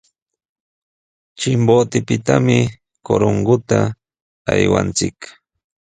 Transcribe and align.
Chimbotepami 1.39 2.59
Corongota 3.05 3.79
aywanchik. 4.51 5.17